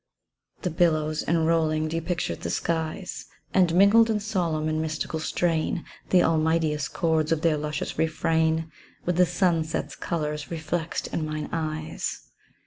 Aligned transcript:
The 0.63 0.71
billows, 0.71 1.21
in 1.21 1.45
rolling 1.45 1.87
depictured 1.87 2.39
the 2.39 2.49
skies, 2.49 3.27
And 3.53 3.71
mingled, 3.75 4.09
in 4.09 4.19
solemn 4.19 4.67
and 4.67 4.81
mystical 4.81 5.19
strain, 5.19 5.85
The 6.09 6.23
all 6.23 6.39
mighteous 6.39 6.87
chords 6.87 7.31
of 7.31 7.41
their 7.43 7.55
luscious 7.55 7.99
refrain 7.99 8.71
With 9.05 9.17
the 9.17 9.27
sun 9.27 9.63
set's 9.63 9.95
colours 9.95 10.49
reflexed 10.49 11.05
in 11.13 11.23
mine 11.23 11.49
eyes. 11.51 12.31